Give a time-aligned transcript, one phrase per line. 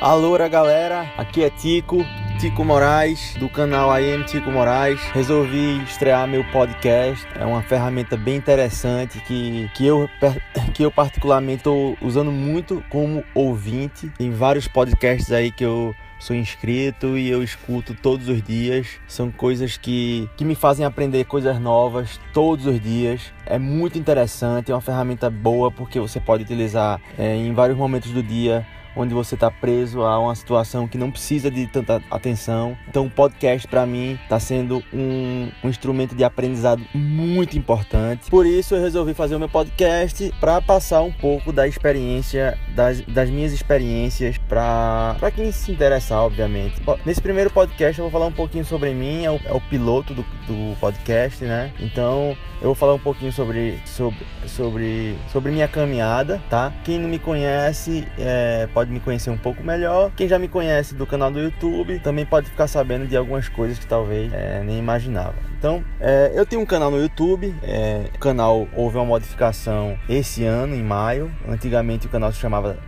[0.00, 2.06] Alô, galera, aqui é Tico,
[2.38, 5.00] Tico Moraes, do canal AM Tico Moraes.
[5.12, 7.26] Resolvi estrear meu podcast.
[7.34, 10.08] É uma ferramenta bem interessante que, que, eu,
[10.72, 14.08] que eu particularmente estou usando muito como ouvinte.
[14.16, 19.00] Tem vários podcasts aí que eu sou inscrito e eu escuto todos os dias.
[19.08, 23.32] São coisas que, que me fazem aprender coisas novas todos os dias.
[23.44, 28.12] É muito interessante, é uma ferramenta boa porque você pode utilizar é, em vários momentos
[28.12, 28.64] do dia
[28.98, 32.76] onde você está preso a uma situação que não precisa de tanta atenção.
[32.88, 38.28] Então, o podcast para mim está sendo um, um, instrumento de aprendizado muito importante.
[38.28, 43.00] Por isso, eu resolvi fazer o meu podcast para passar um pouco da experiência, das,
[43.02, 46.82] das minhas experiências, para quem se interessar, obviamente.
[47.06, 50.12] Nesse primeiro podcast, eu vou falar um pouquinho sobre mim, é o, é o piloto
[50.12, 51.72] do, do podcast, né?
[51.78, 56.72] Então, eu vou falar um pouquinho sobre, sobre, sobre, sobre minha caminhada, tá?
[56.84, 60.10] Quem não me conhece é, pode me conhecer um pouco melhor.
[60.16, 63.78] Quem já me conhece do canal do YouTube também pode ficar sabendo de algumas coisas
[63.78, 65.34] que talvez é, nem imaginava.
[65.58, 67.54] Então, é, eu tenho um canal no YouTube.
[67.62, 71.30] É, o canal houve uma modificação esse ano, em maio.
[71.48, 72.78] Antigamente o canal se chamava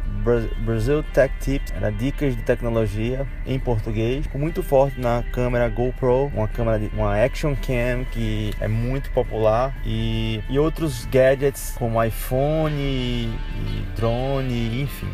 [0.65, 6.47] Brasil Tech Tips, era dicas de tecnologia em português, muito forte na câmera GoPro, uma
[6.47, 12.75] câmera de, uma action cam que é muito popular e, e outros gadgets como iPhone
[12.77, 15.09] e, e drone, enfim.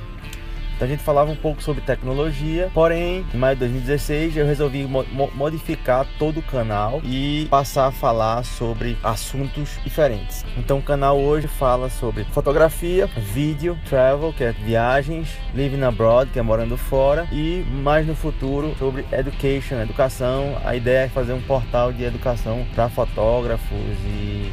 [0.76, 4.84] Então a gente falava um pouco sobre tecnologia, porém, em maio de 2016 eu resolvi
[4.84, 10.44] mo modificar todo o canal e passar a falar sobre assuntos diferentes.
[10.56, 16.38] Então o canal hoje fala sobre fotografia, vídeo, travel, que é viagens, living abroad, que
[16.38, 20.58] é morando fora, e mais no futuro sobre education, educação.
[20.62, 24.52] A ideia é fazer um portal de educação para fotógrafos e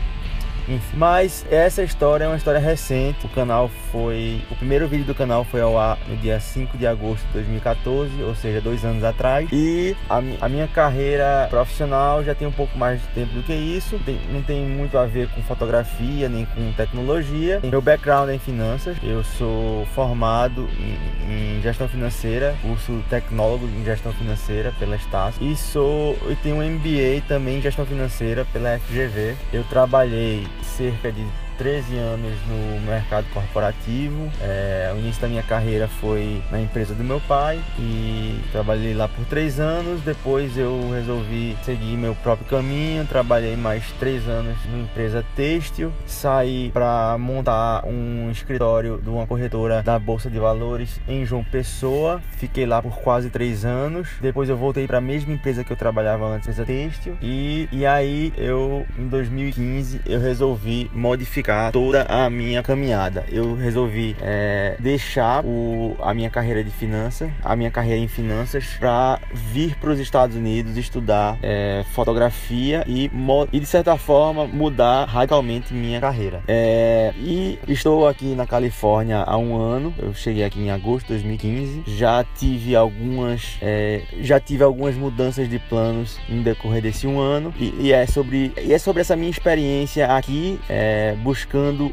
[0.68, 0.98] enfim.
[0.98, 3.26] Mas essa história é uma história recente.
[3.26, 4.42] O canal foi.
[4.50, 8.24] O primeiro vídeo do canal foi ao ar no dia 5 de agosto de 2014,
[8.24, 9.48] ou seja, dois anos atrás.
[9.52, 13.54] E a, a minha carreira profissional já tem um pouco mais de tempo do que
[13.54, 14.00] isso.
[14.06, 17.60] Tem, não tem muito a ver com fotografia nem com tecnologia.
[17.64, 18.98] Meu background é em finanças.
[19.04, 25.44] Eu sou formado em, em gestão financeira, curso tecnólogo em gestão financeira pela Estácio.
[25.44, 26.18] E sou.
[26.24, 29.36] Eu tenho um MBA também em gestão financeira pela FGV.
[29.52, 30.48] Eu trabalhei
[30.78, 31.24] cerca de
[31.58, 34.30] 13 anos no mercado corporativo.
[34.42, 39.08] É, o início da minha carreira foi na empresa do meu pai e trabalhei lá
[39.08, 40.02] por três anos.
[40.02, 43.06] Depois eu resolvi seguir meu próprio caminho.
[43.06, 45.92] Trabalhei mais três anos numa empresa têxtil.
[46.06, 52.22] Saí para montar um escritório de uma corretora da Bolsa de Valores em João Pessoa.
[52.38, 54.10] Fiquei lá por quase três anos.
[54.22, 57.18] Depois eu voltei para a mesma empresa que eu trabalhava antes, empresa têxtil.
[57.22, 63.26] E, e aí eu, em 2015, eu resolvi modificar toda a minha caminhada.
[63.30, 68.66] Eu resolvi é, deixar o, a minha carreira de finanças, a minha carreira em finanças,
[68.80, 73.12] para vir para os Estados Unidos estudar é, fotografia e,
[73.52, 76.42] e, de certa forma, mudar radicalmente minha carreira.
[76.48, 79.94] É, e estou aqui na Califórnia há um ano.
[79.98, 81.84] Eu cheguei aqui em agosto de 2015.
[81.88, 87.54] Já tive algumas, é, já tive algumas mudanças de planos no decorrer desse um ano.
[87.60, 91.33] E, e é sobre, e é sobre essa minha experiência aqui, é, buscando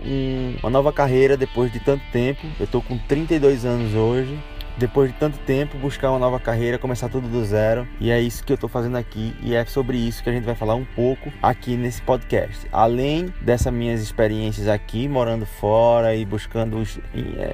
[0.04, 2.46] um, uma nova carreira depois de tanto tempo.
[2.58, 4.38] Eu tô com 32 anos hoje
[4.78, 7.86] depois de tanto tempo, buscar uma nova carreira, começar tudo do zero.
[8.00, 10.44] E é isso que eu estou fazendo aqui e é sobre isso que a gente
[10.44, 12.66] vai falar um pouco aqui nesse podcast.
[12.72, 16.82] Além dessas minhas experiências aqui, morando fora e buscando,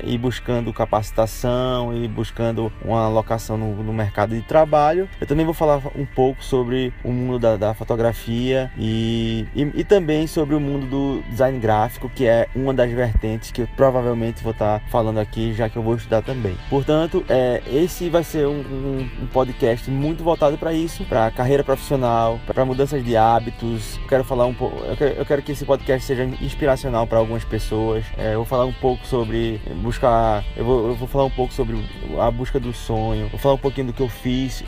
[0.05, 5.55] e buscando capacitação e buscando uma alocação no, no mercado de trabalho, eu também vou
[5.55, 10.61] falar um pouco sobre o mundo da, da fotografia e, e, e, também sobre o
[10.61, 15.19] mundo do design gráfico, que é uma das vertentes que eu provavelmente vou estar falando
[15.19, 16.57] aqui, já que eu vou estudar também.
[16.69, 21.31] Portanto, Portanto, é, esse vai ser um, um, um podcast muito voltado para isso, para
[21.31, 23.97] carreira profissional, para mudanças de hábitos.
[23.99, 27.45] Eu quero falar um pouco, eu eu quero que esse podcast seja inspiracional para algumas
[27.45, 28.05] pessoas.
[28.19, 31.55] É, eu vou falar um pouco sobre buscar, eu vou, eu vou falar um pouco
[31.55, 31.79] sobre
[32.19, 33.29] a busca do sonho.
[33.29, 34.65] Vou falar um pouquinho do que eu fiz,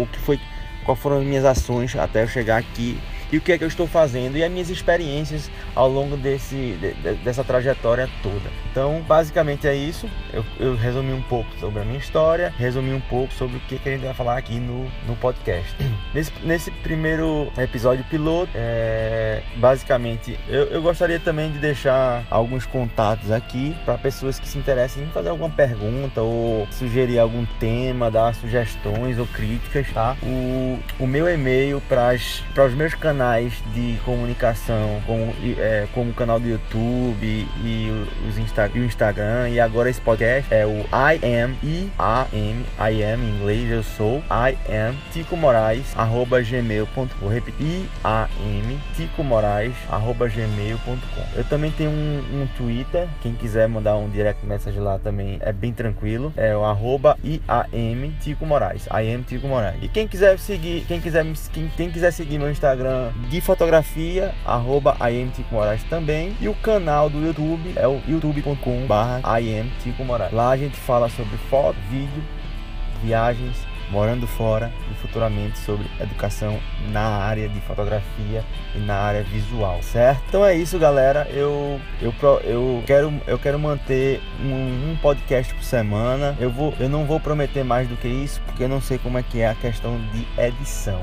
[0.00, 0.40] o que foi,
[0.86, 2.98] quais foram as minhas ações até eu chegar aqui
[3.32, 6.76] e o que é que eu estou fazendo e as minhas experiências ao longo desse,
[6.80, 8.50] de, dessa trajetória toda.
[8.70, 10.08] Então, basicamente é isso.
[10.32, 13.78] Eu, eu, resumi um pouco sobre a minha história, resumi um pouco sobre o que,
[13.78, 15.74] que a gente vai falar aqui no, no podcast.
[16.12, 23.30] Nesse, nesse primeiro episódio piloto, é, basicamente, eu, eu gostaria também de deixar alguns contatos
[23.30, 28.34] aqui para pessoas que se interessem em fazer alguma pergunta ou sugerir algum tema, dar
[28.34, 30.16] sugestões ou críticas, tá?
[30.20, 32.12] O, o meu e-mail para
[32.66, 38.38] os meus canais canais de comunicação, como, é, como o canal do YouTube e, os
[38.38, 39.50] Insta, o Instagram.
[39.50, 44.22] E agora esse podcast é o I am, I-A-M, I am em inglês, eu sou,
[44.30, 47.28] I am, Tico Moraes, arroba gmail.com.
[47.28, 51.36] Repetir, I-A-M, Tico Moraes, arroba gmail.com.
[51.36, 55.52] Eu também tenho um, um Twitter, quem quiser mandar um direct message lá também é
[55.52, 56.32] bem tranquilo.
[56.38, 59.76] É o arroba I-A-M, Tico Moraes, I am Tico Moraes.
[59.82, 64.96] E quem quiser seguir, quem quiser, quem, quem quiser seguir meu Instagram de fotografia, arroba
[65.50, 66.36] Moraes também.
[66.40, 68.86] E o canal do YouTube é o youtube.com
[70.04, 70.32] Moraes.
[70.32, 72.22] Lá a gente fala sobre foto, vídeo,
[73.02, 73.56] viagens,
[73.90, 76.58] morando fora e futuramente sobre educação
[76.90, 80.22] na área de fotografia e na área visual, certo?
[80.28, 81.26] Então é isso, galera.
[81.30, 82.14] Eu eu,
[82.44, 86.36] eu quero eu quero manter um, um, podcast por semana.
[86.38, 89.18] Eu vou eu não vou prometer mais do que isso porque eu não sei como
[89.18, 91.00] é que é a questão de edição.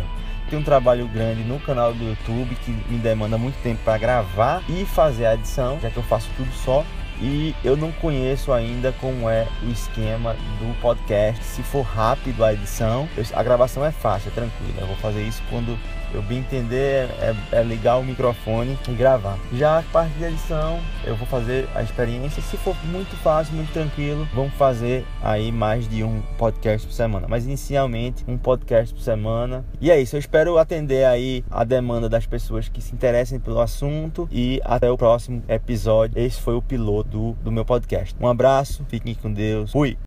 [0.49, 4.63] Tem um trabalho grande no canal do YouTube que me demanda muito tempo para gravar
[4.69, 6.85] e fazer a edição, já que eu faço tudo só
[7.21, 11.43] e eu não conheço ainda como é o esquema do podcast.
[11.43, 14.81] Se for rápido a edição, a gravação é fácil, é tranquila.
[14.81, 15.77] Eu vou fazer isso quando
[16.13, 19.37] eu bem entender é, é, ligar o microfone e gravar.
[19.53, 22.41] Já a parte de edição, eu vou fazer a experiência.
[22.41, 27.27] Se for muito fácil, muito tranquilo, vamos fazer aí mais de um podcast por semana.
[27.29, 29.65] Mas inicialmente, um podcast por semana.
[29.81, 33.59] E é isso, eu espero atender aí a demanda das pessoas que se interessem pelo
[33.59, 34.27] assunto.
[34.31, 36.17] E até o próximo episódio.
[36.17, 38.15] Esse foi o piloto do, do meu podcast.
[38.19, 39.71] Um abraço, fiquem com Deus.
[39.71, 39.97] Fui!